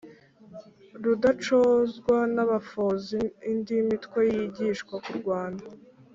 Rudacogozwa 1.03 2.17
n’abafozi 2.35 3.19
indi 3.51 3.75
mitwe 3.87 4.21
yigishwa 4.33 4.95
kurwana 5.05 5.63